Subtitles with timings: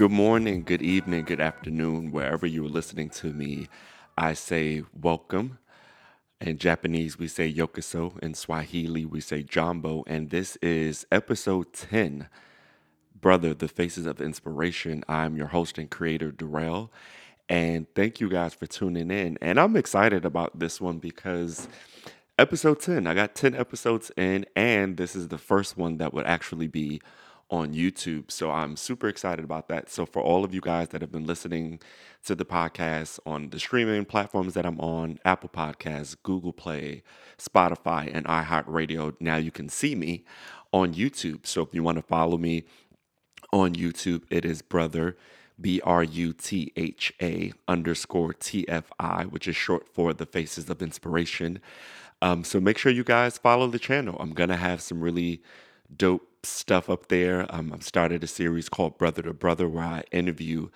[0.00, 3.68] Good morning, good evening, good afternoon, wherever you're listening to me.
[4.16, 5.58] I say welcome.
[6.40, 8.18] In Japanese, we say yokoso.
[8.20, 10.02] In Swahili, we say jambo.
[10.06, 12.30] And this is episode 10
[13.20, 15.04] Brutha, the Faces of Inspiration.
[15.06, 16.90] I'm your host and creator, Darrell.
[17.50, 19.36] And thank you guys for tuning in.
[19.42, 21.68] And I'm excited about this one because
[22.38, 26.24] episode 10, I got 10 episodes in, and this is the first one that would
[26.24, 27.02] actually be
[27.50, 28.30] on YouTube.
[28.30, 29.90] So I'm super excited about that.
[29.90, 31.80] So for all of you guys that have been listening
[32.24, 37.02] to the podcast on the streaming platforms that I'm on, Apple Podcasts, Google Play,
[37.38, 40.24] Spotify, and iHeartRadio, now you can see me
[40.72, 41.46] on YouTube.
[41.46, 42.64] So if you want to follow me
[43.52, 45.14] on YouTube, it is brutha
[45.60, 50.24] B R U T H A underscore T F I, which is short for the
[50.24, 51.60] Faces of Inspiration.
[52.22, 54.16] Um, so make sure you guys follow the channel.
[54.20, 55.42] I'm gonna have some really
[55.96, 57.46] dope stuff up there.
[57.54, 60.68] Um, I've started a series called Brother to Brother where I interview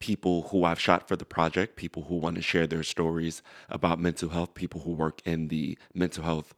[0.00, 3.98] people who I've shot for the project, people who want to share their stories about
[3.98, 6.54] mental health, people who work in the mental health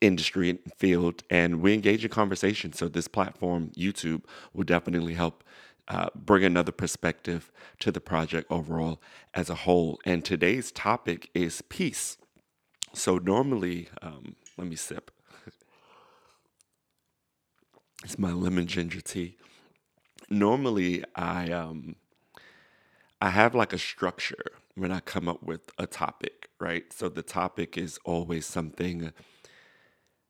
[0.00, 2.72] industry and field, and we engage in conversation.
[2.72, 4.22] So this platform, YouTube,
[4.52, 5.42] will definitely help
[5.88, 7.50] uh, bring another perspective
[7.80, 9.00] to the project overall
[9.32, 9.98] as a whole.
[10.04, 12.18] And today's topic is peace.
[12.92, 15.10] So normally, um, let me sip.
[18.04, 19.38] It's my lemon ginger tea.
[20.28, 21.96] Normally, I um,
[23.20, 26.92] I have like a structure when I come up with a topic, right?
[26.92, 29.10] So the topic is always something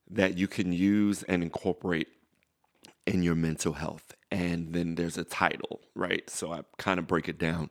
[0.08, 2.08] that you can use and incorporate
[3.06, 4.14] in your mental health.
[4.30, 6.30] And then there's a title, right?
[6.30, 7.70] So I kind of break it down.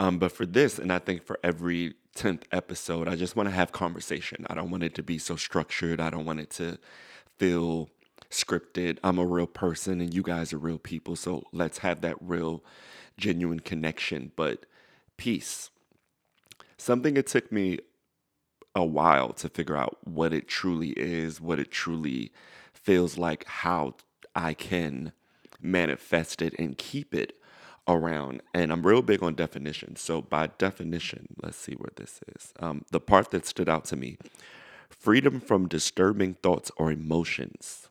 [0.00, 3.54] Um, but for this, and I think for every 10th episode, I just want to
[3.54, 4.46] have conversation.
[4.50, 6.00] I don't want it to be so structured.
[6.00, 6.78] I don't want it to
[7.36, 7.90] feel
[8.30, 8.98] scripted.
[9.02, 11.16] I'm a real person and you guys are real people.
[11.16, 12.62] So let's have that real,
[13.16, 14.32] genuine connection.
[14.36, 14.66] But
[15.16, 15.70] peace.
[16.76, 17.78] Something it took me
[18.74, 22.32] a while to figure out what it truly is, what it truly
[22.72, 23.94] feels like, how
[24.34, 25.12] I can
[25.60, 27.34] manifest it and keep it
[27.88, 28.42] around.
[28.54, 29.96] And I'm real big on definition.
[29.96, 32.52] So, by definition, let's see where this is.
[32.60, 34.18] Um, the part that stood out to me
[34.90, 37.88] freedom from disturbing thoughts or emotions,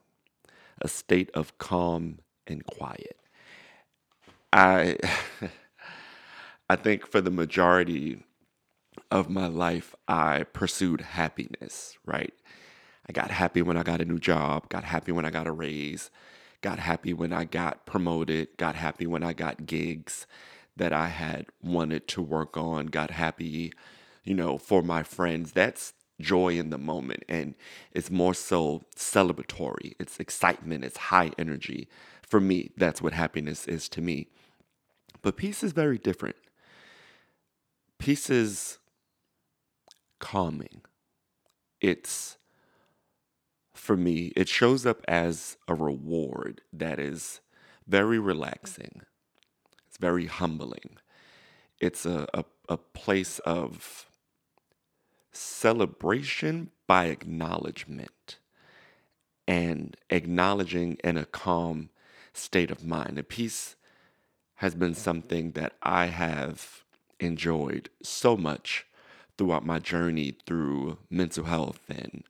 [0.82, 3.18] a state of calm and quiet.
[4.54, 4.98] I.
[6.70, 8.24] I think for the majority
[9.12, 12.34] of my life, I pursued happiness, right?
[13.10, 15.52] I got happy when I got a new job, got happy when I got a
[15.52, 16.12] raise,
[16.62, 20.28] got happy when I got promoted, got happy when I got gigs
[20.78, 23.74] that I had wanted to work on, got happy,
[24.24, 25.54] you know, for my friends.
[25.54, 27.24] That's joy in the moment.
[27.30, 27.56] And
[27.92, 31.88] it's more so celebratory, it's excitement, it's high energy.
[32.22, 34.28] For me, that's what happiness is to me.
[35.22, 36.36] But peace is very different.
[37.98, 38.78] Peace is
[40.20, 40.82] calming.
[41.80, 42.38] It's,
[43.74, 47.42] for me, it shows up as a reward that is
[47.88, 49.02] very relaxing.
[49.88, 50.98] It's very humbling.
[51.80, 54.06] It's a, a, a place of
[55.38, 58.40] celebration by acknowledgement
[59.48, 61.90] and acknowledging in a calm
[62.34, 63.18] state of mind.
[63.18, 63.75] And peace
[64.56, 66.84] has been something that I have
[67.20, 68.86] enjoyed so much
[69.38, 72.24] throughout my journey through mental health and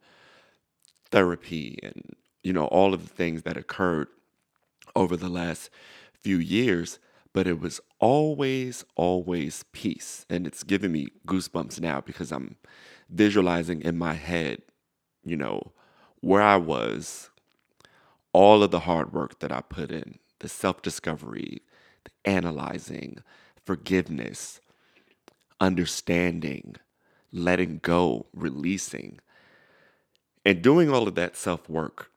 [1.09, 4.07] therapy and you know all of the things that occurred
[4.95, 5.69] over the last
[6.13, 6.99] few years
[7.33, 12.57] but it was always always peace and it's giving me goosebumps now because i'm
[13.09, 14.61] visualizing in my head
[15.25, 15.71] you know
[16.21, 17.29] where i was
[18.33, 21.61] all of the hard work that i put in the self-discovery
[22.05, 23.19] the analyzing
[23.65, 24.59] forgiveness
[25.59, 26.75] understanding
[27.31, 29.19] letting go, releasing,
[30.45, 32.11] and doing all of that self work,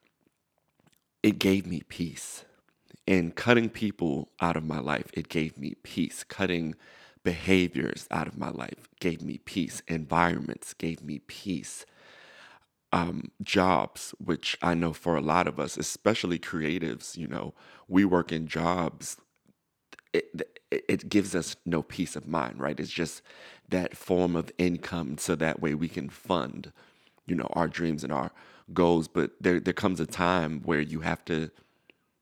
[1.23, 2.45] it gave me peace.
[3.09, 6.23] And cutting people out of my life, it gave me peace.
[6.23, 6.77] Cutting
[7.25, 9.83] behaviors out of my life gave me peace.
[9.89, 11.87] Environments gave me peace.
[12.93, 17.55] Um, jobs, which I know for a lot of us, especially creatives, you know,
[17.87, 19.17] we work in jobs.
[20.13, 22.79] It, it gives us no peace of mind, right?
[22.81, 23.23] It's just
[23.69, 26.73] that form of income so that way we can fund,
[27.27, 28.33] you know, our dreams and our
[28.73, 29.09] goals.
[29.09, 31.51] But there there comes a time where you have to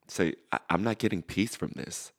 [0.08, 2.12] say, I- I'm not getting peace from this.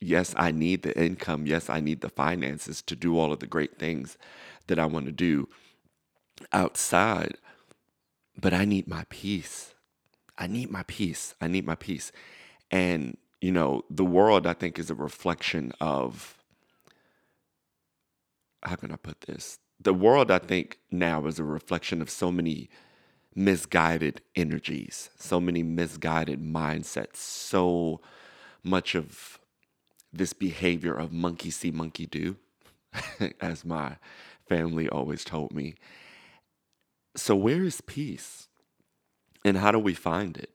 [0.00, 1.46] Yes, I need the income.
[1.46, 4.16] Yes, I need the finances to do all of the great things
[4.66, 5.48] that I want to do
[6.52, 7.36] outside.
[8.40, 9.74] But I need my peace.
[10.38, 11.34] I need my peace.
[11.40, 12.12] I need my peace.
[12.70, 16.36] And you know, the world, I think, is a reflection of,
[18.62, 19.58] how can I put this?
[19.80, 22.68] The world, I think, now is a reflection of so many
[23.34, 28.02] misguided energies, so many misguided mindsets, so
[28.62, 29.39] much of
[30.12, 32.36] this behavior of monkey see, monkey do,
[33.40, 33.96] as my
[34.48, 35.74] family always told me.
[37.16, 38.48] So, where is peace?
[39.44, 40.50] And how do we find it?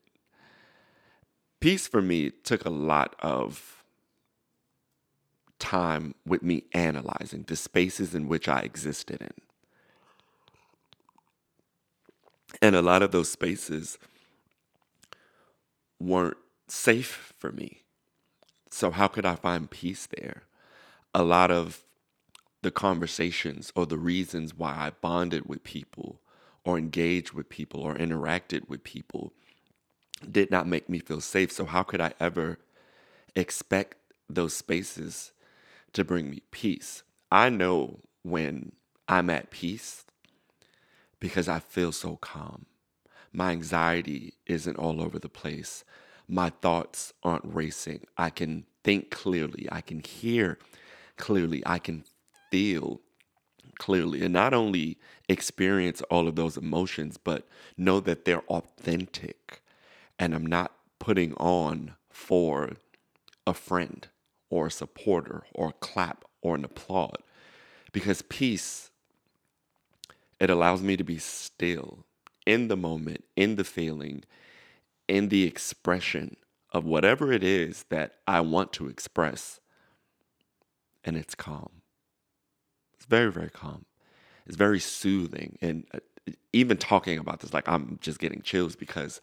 [1.60, 3.84] Peace for me took a lot of
[5.58, 9.34] time with me analyzing the spaces in which I existed in.
[12.62, 13.98] And a lot of those spaces
[16.00, 16.38] weren't
[16.68, 17.85] safe for me.
[18.76, 20.44] So, how could I find peace there?
[21.14, 21.86] A lot of
[22.62, 26.20] the conversations or the reasons why I bonded with people
[26.66, 29.32] or engaged with people or interacted with people
[30.30, 31.54] did not make me feel safe.
[31.54, 32.60] So, how could I ever
[33.34, 33.96] expect
[34.30, 35.32] those spaces
[35.94, 37.04] to bring me peace?
[37.32, 38.74] I know when
[39.08, 40.04] I'm at peace
[41.22, 42.66] because I feel so calm.
[43.32, 45.86] My anxiety isn't all over the place.
[46.28, 48.02] My thoughts aren't racing.
[48.18, 49.68] I can think clearly.
[49.72, 50.58] I can hear
[51.18, 51.64] clearly.
[51.66, 52.04] I can
[52.52, 53.02] feel
[53.78, 54.24] clearly.
[54.24, 59.62] And not only experience all of those emotions, but know that they're authentic.
[60.18, 62.72] And I'm not putting on for
[63.46, 64.08] a friend
[64.50, 67.18] or a supporter or a clap or an applaud.
[67.92, 68.90] Because peace,
[70.40, 72.06] it allows me to be still
[72.46, 74.24] in the moment, in the feeling,
[75.08, 76.38] in the expression
[76.72, 79.60] of whatever it is that I want to express.
[81.04, 81.82] And it's calm.
[82.96, 83.86] It's very, very calm.
[84.46, 85.58] It's very soothing.
[85.62, 86.00] And uh,
[86.54, 89.22] even talking about this, like I'm just getting chills because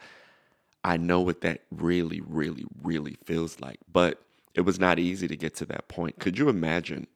[0.84, 3.78] I know what that really, really, really feels like.
[3.90, 4.22] But
[4.54, 6.18] it was not easy to get to that point.
[6.18, 7.06] Could you imagine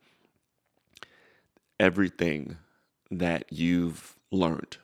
[1.78, 2.56] everything
[3.10, 4.78] that you've learned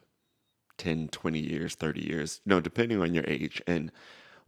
[0.83, 3.93] 10, 20 years, 30 years, no, depending on your age, and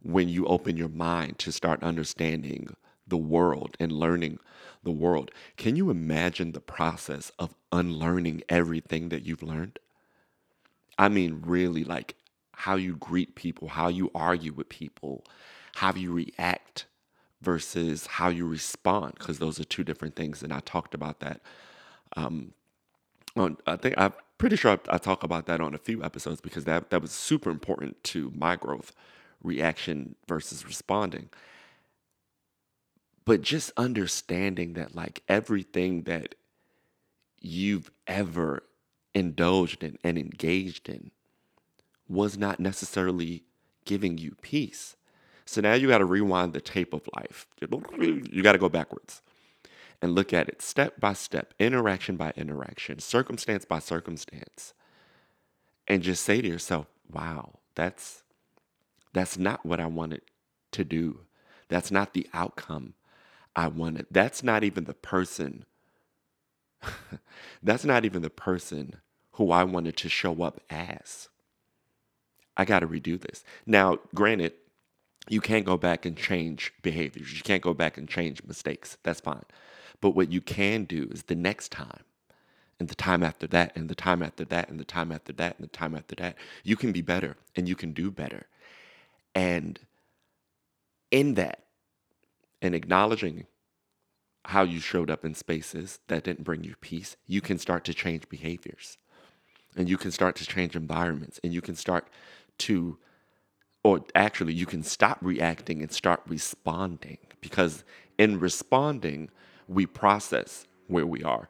[0.01, 2.75] when you open your mind to start understanding
[3.07, 4.37] the world and learning
[4.83, 9.79] the world, can you imagine the process of unlearning everything that you've learned?
[10.99, 12.15] I mean, really, like
[12.51, 15.23] how you greet people, how you argue with people,
[15.75, 16.85] how you react
[17.41, 20.43] versus how you respond, because those are two different things.
[20.43, 21.39] And I talked about that.
[22.17, 22.51] Um,
[23.65, 26.65] I think I'm pretty sure I, I talk about that on a few episodes because
[26.65, 28.93] that that was super important to my growth,
[29.43, 31.29] reaction versus responding.
[33.23, 36.35] But just understanding that, like everything that
[37.39, 38.63] you've ever
[39.13, 41.11] indulged in and engaged in
[42.07, 43.43] was not necessarily
[43.85, 44.95] giving you peace.
[45.45, 47.47] So now you got to rewind the tape of life.
[47.61, 49.21] You got to go backwards
[50.01, 54.73] and look at it step by step, interaction by interaction, circumstance by circumstance.
[55.87, 58.23] And just say to yourself, wow, that's
[59.13, 60.21] that's not what I wanted
[60.71, 61.21] to do.
[61.69, 62.93] That's not the outcome
[63.55, 64.07] I wanted.
[64.11, 65.65] That's not even the person.
[67.63, 68.95] that's not even the person
[69.33, 71.29] who I wanted to show up as.
[72.57, 73.43] I got to redo this.
[73.65, 74.53] Now, granted,
[75.27, 77.33] you can't go back and change behaviors.
[77.33, 78.97] You can't go back and change mistakes.
[79.03, 79.43] That's fine.
[80.01, 82.03] But what you can do is the next time,
[82.79, 85.57] and the time after that, and the time after that, and the time after that,
[85.57, 88.47] and the time after that, you can be better and you can do better.
[89.33, 89.79] And
[91.11, 91.63] in that,
[92.61, 93.45] and acknowledging
[94.45, 97.93] how you showed up in spaces that didn't bring you peace, you can start to
[97.93, 98.97] change behaviors
[99.75, 102.07] and you can start to change environments and you can start
[102.57, 102.97] to
[103.83, 107.83] or actually you can stop reacting and start responding because
[108.17, 109.29] in responding
[109.67, 111.49] we process where we are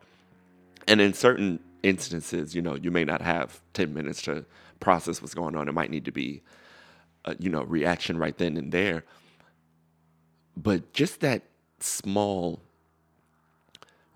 [0.87, 4.45] and in certain instances you know you may not have 10 minutes to
[4.79, 6.41] process what's going on it might need to be
[7.25, 9.03] a, you know reaction right then and there
[10.55, 11.43] but just that
[11.79, 12.61] small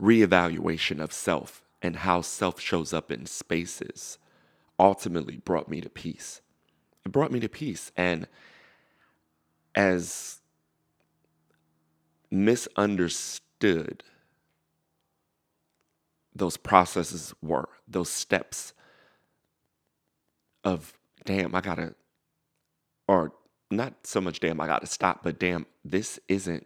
[0.01, 4.17] reevaluation of self and how self shows up in spaces
[4.79, 6.41] ultimately brought me to peace.
[7.05, 7.91] It brought me to peace.
[7.97, 8.27] And
[9.75, 10.41] as
[12.31, 13.45] misunderstood
[16.35, 18.73] those processes were, those steps
[20.63, 20.93] of,
[21.25, 21.95] damn, I gotta,
[23.07, 23.33] or
[23.71, 26.65] not so much, damn, I gotta stop, but damn, this isn't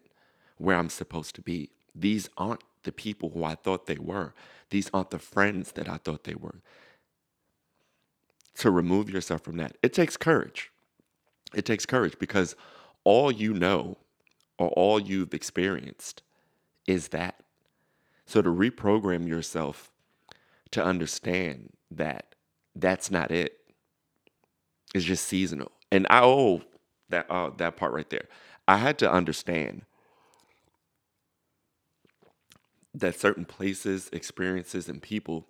[0.58, 1.70] where I'm supposed to be.
[1.96, 4.34] These aren't the people who I thought they were.
[4.70, 6.62] These aren't the friends that I thought they were.
[8.58, 10.72] To remove yourself from that, it takes courage.
[11.54, 12.56] It takes courage because
[13.04, 13.98] all you know,
[14.58, 16.22] or all you've experienced
[16.88, 17.36] is that.
[18.26, 19.92] So to reprogram yourself
[20.72, 22.36] to understand that
[22.76, 23.60] that's not it.
[24.96, 25.72] It's just seasonal.
[25.92, 26.62] And I oh
[27.10, 28.28] that uh, that part right there.
[28.68, 29.84] I had to understand
[32.94, 35.48] that certain places, experiences, and people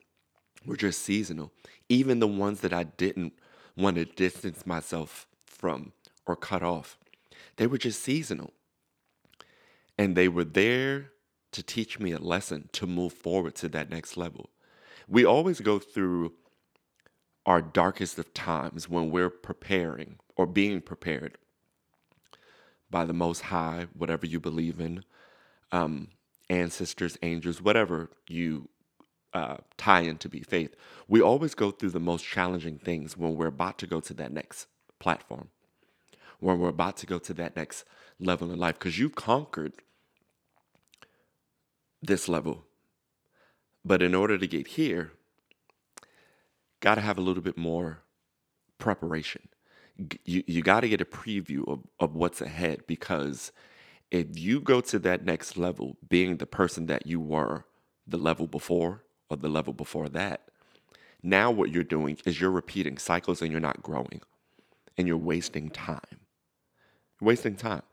[0.66, 1.52] were just seasonal.
[1.90, 3.34] Even the ones that I didn't
[3.76, 5.92] want to distance myself from
[6.26, 6.98] or cut off,
[7.58, 8.54] they were just seasonal.
[9.98, 11.12] And they were there
[11.54, 14.50] to teach me a lesson to move forward to that next level.
[15.08, 16.34] We always go through
[17.46, 21.38] our darkest of times when we're preparing or being prepared
[22.90, 25.04] by the Most High, whatever you believe in,
[25.72, 26.10] um,
[26.50, 28.70] ancestors, angels, whatever you
[29.34, 30.76] uh, tie into be faith.
[31.08, 34.32] We always go through the most challenging things when we're about to go to that
[34.32, 34.68] next
[35.00, 35.50] platform,
[36.40, 37.84] when we're about to go to that next
[38.20, 39.74] level in life, because you've conquered
[42.06, 42.66] this level.
[43.86, 45.12] But in order to get here,
[46.80, 48.00] got to have a little bit more
[48.78, 49.48] preparation.
[50.26, 53.52] You, you got to get a preview of, of what's ahead because
[54.12, 57.66] if you go to that next level, being the person that you were
[58.08, 60.42] the level before or the level before that,
[61.22, 64.22] now what you're doing is you're repeating cycles and you're not growing
[64.98, 66.20] and you're wasting time.
[67.22, 67.84] Wasting time.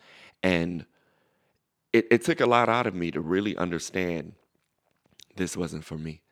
[0.42, 0.86] And
[1.92, 4.34] it, it took a lot out of me to really understand
[5.36, 6.22] this wasn't for me.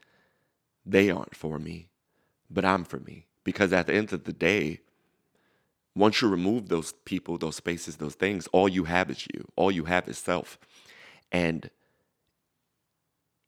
[0.85, 1.89] They aren't for me,
[2.51, 3.27] but I'm for me.
[3.45, 4.81] Because at the end of the day,
[5.95, 9.49] once you remove those people, those spaces, those things, all you have is you.
[9.57, 10.59] All you have is self.
[11.33, 11.71] And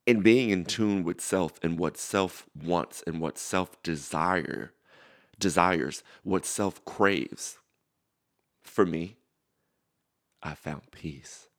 [0.06, 4.72] in being in tune with self and what self wants and what self desire
[5.38, 7.58] desires, what self craves,
[8.62, 9.16] for me,
[10.42, 11.49] I found peace.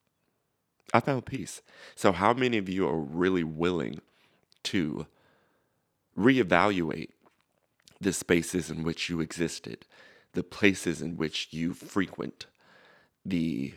[0.94, 1.62] I found peace.
[1.96, 4.02] So, how many of you are really willing
[4.64, 5.08] to
[6.18, 7.10] reevaluate
[8.00, 9.86] the spaces in which you existed,
[10.34, 12.48] the places in which you frequent,
[13.26, 13.76] the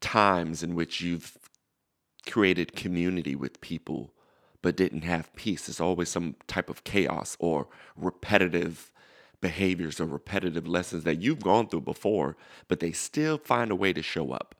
[0.00, 1.38] times in which you've
[2.26, 4.12] created community with people
[4.60, 5.66] but didn't have peace?
[5.66, 8.92] There's always some type of chaos or repetitive
[9.40, 12.36] behaviors or repetitive lessons that you've gone through before,
[12.68, 14.54] but they still find a way to show up.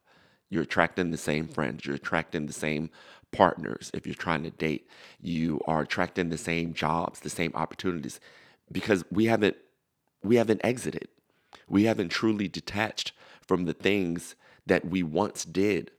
[0.53, 1.87] You're attracting the same friends.
[1.87, 2.91] You're attracting the same
[3.31, 3.91] partners.
[3.95, 4.87] If you're trying to date,
[5.19, 8.21] you are attracting the same jobs, the same opportunities,
[8.71, 9.57] because we haven't
[10.23, 11.09] we haven't exited.
[11.71, 15.91] We haven't truly detached from the things that we once did.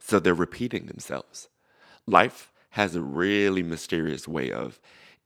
[0.00, 1.48] So they're repeating themselves.
[2.06, 4.78] Life has a really mysterious way of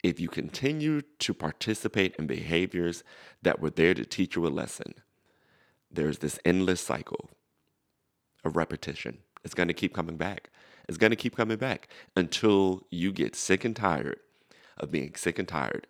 [0.02, 3.04] if you continue to participate in behaviors
[3.42, 4.94] that were there to teach you a lesson,
[5.90, 7.28] there's this endless cycle
[8.44, 9.18] of repetition.
[9.44, 10.50] It's going to keep coming back.
[10.88, 14.18] It's going to keep coming back until you get sick and tired
[14.78, 15.86] of being sick and tired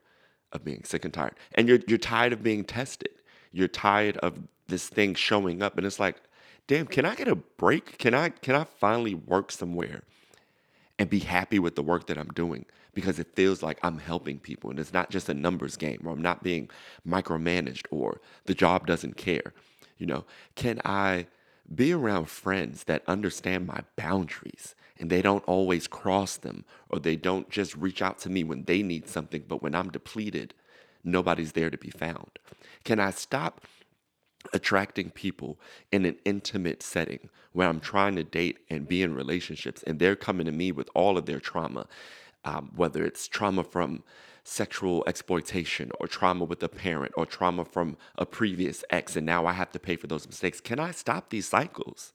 [0.53, 1.35] of being sick and tired.
[1.55, 3.11] And you're you're tired of being tested.
[3.53, 6.17] You're tired of this thing showing up and it's like,
[6.67, 7.99] "Damn, can I get a break?
[7.99, 10.03] Can I can I finally work somewhere
[10.99, 14.39] and be happy with the work that I'm doing?" Because it feels like I'm helping
[14.39, 16.69] people and it's not just a numbers game or I'm not being
[17.09, 19.55] micromanaged or the job doesn't care.
[19.97, 20.25] You know,
[20.57, 21.27] can I
[21.75, 27.17] be around friends that understand my boundaries and they don't always cross them or they
[27.17, 30.55] don't just reach out to me when they need something, but when I'm depleted,
[31.03, 32.39] nobody's there to be found.
[32.85, 33.63] Can I stop
[34.53, 35.59] attracting people
[35.91, 40.17] in an intimate setting where I'm trying to date and be in relationships and they're
[40.17, 41.87] coming to me with all of their trauma,
[42.45, 44.03] um, whether it's trauma from
[44.45, 49.47] sexual exploitation or trauma with a parent or trauma from a previous ex and now
[49.47, 50.61] I have to pay for those mistakes.
[50.61, 52.13] Can I stop these cycles?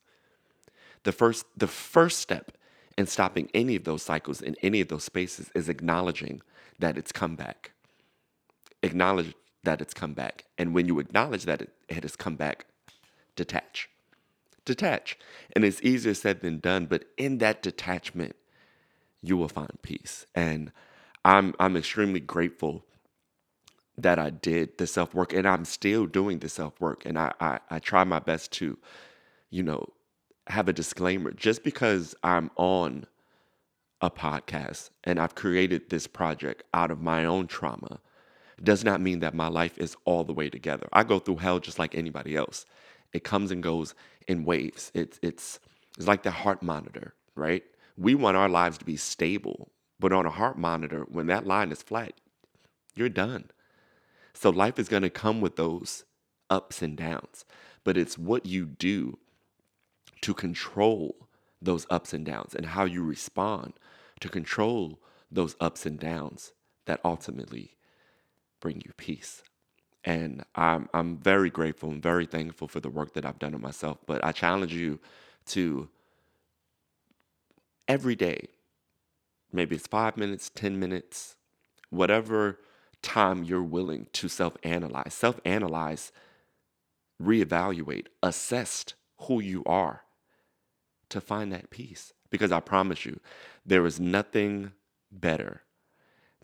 [1.04, 2.52] The first the first step
[2.98, 6.42] in stopping any of those cycles in any of those spaces is acknowledging
[6.80, 7.72] that it's come back.
[8.84, 10.46] Acknowledge that it's come back.
[10.58, 12.66] And when you acknowledge that it, it has come back,
[13.36, 13.90] detach.
[14.66, 15.18] Detach.
[15.56, 18.36] And it's easier said than done, but in that detachment,
[19.22, 20.26] you will find peace.
[20.36, 20.72] And
[21.28, 22.86] I'm I'm extremely grateful
[23.98, 27.34] that I did the self work and I'm still doing the self work and I,
[27.42, 28.78] I I try my best to,
[29.50, 29.90] you know,
[30.48, 31.32] have a disclaimer.
[31.34, 33.08] Just because I'm on
[34.02, 38.00] a podcast and I've created this project out of my own trauma
[38.64, 40.88] does not mean that my life is all the way together.
[40.94, 42.66] I go through hell just like anybody else.
[43.14, 43.96] It comes and goes
[44.30, 44.92] in waves.
[44.96, 45.60] It's it's
[45.98, 47.64] it's like the heart monitor, right?
[47.98, 51.72] We want our lives to be stable but on a heart monitor, when that line
[51.72, 52.14] is flat,
[52.96, 53.52] you're done.
[54.34, 56.06] So life is going to come with those
[56.50, 57.46] ups and downs.
[57.84, 59.18] but it's what you do
[60.22, 61.16] to control
[61.62, 63.74] those ups and downs and how you respond
[64.22, 65.00] to control
[65.32, 66.54] those ups and downs
[66.86, 67.76] that ultimately
[68.62, 69.44] bring you peace.
[70.06, 73.62] And I'm I'm very grateful and very thankful for the work that I've done on
[73.62, 74.00] myself.
[74.08, 75.00] But I challenge you
[75.48, 75.90] to
[77.88, 78.50] every day,
[79.58, 81.36] maybe it's five minutes, 10 minutes,
[81.90, 82.60] whatever
[83.02, 86.14] time you're willing to self analyze, self analyze,
[87.22, 88.86] reevaluate, assess
[89.22, 90.04] who you are
[91.10, 92.14] to find that peace.
[92.30, 93.20] Because I promise you,
[93.66, 94.74] there is nothing
[95.12, 95.64] better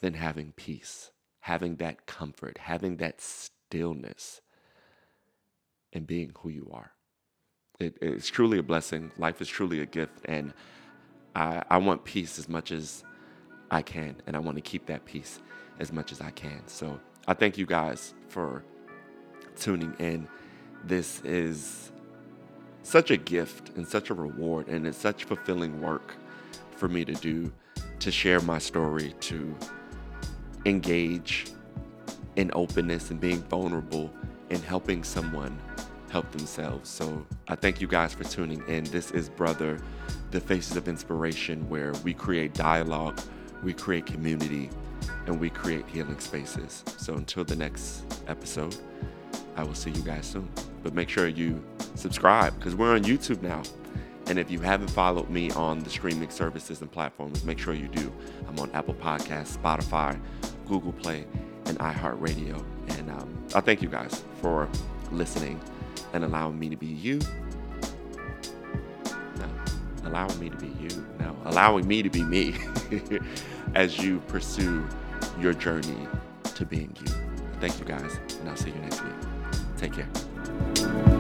[0.01, 4.41] than having peace, having that comfort, having that stillness,
[5.91, 6.91] and being who you are.
[7.79, 9.11] It, it's truly a blessing.
[9.17, 10.19] Life is truly a gift.
[10.25, 10.53] And
[11.35, 13.03] I, I want peace as much as
[13.71, 14.15] I can.
[14.27, 15.39] And I want to keep that peace
[15.79, 16.61] as much as I can.
[16.67, 18.63] So I thank you guys for
[19.55, 20.27] tuning in.
[20.83, 21.91] This is
[22.83, 26.15] such a gift and such a reward, and it's such fulfilling work
[26.75, 27.51] for me to do
[27.99, 29.55] to share my story, to
[30.65, 31.47] engage
[32.35, 34.11] in openness and being vulnerable
[34.49, 35.57] and helping someone
[36.09, 36.89] help themselves.
[36.89, 38.83] So I thank you guys for tuning in.
[38.85, 39.81] This is Brutha,
[40.33, 43.21] the Faces of Inspiration, where we create dialogue,
[43.61, 44.67] we create community,
[45.27, 46.83] and we create healing spaces.
[46.97, 48.75] So until the next episode,
[49.55, 50.49] I will see you guys soon.
[50.81, 51.63] But make sure you
[51.93, 53.61] subscribe because we're on YouTube now.
[54.25, 57.87] And if you haven't followed me on the streaming services and platforms, make sure you
[57.87, 58.11] do.
[58.47, 60.19] I'm on Apple Podcasts, Spotify,
[60.67, 61.25] Google Play,
[61.65, 62.63] and iHeartRadio.
[62.97, 64.67] And um, I thank you guys for
[65.11, 65.61] listening
[66.13, 67.19] and allowing me to be you.
[70.05, 71.05] Allowing me to be you.
[71.19, 72.55] now allowing me to be me
[73.75, 74.87] as you pursue
[75.39, 76.07] your journey
[76.55, 77.13] to being you.
[77.59, 79.13] Thank you guys, and I'll see you next week.
[79.77, 81.12] Take care.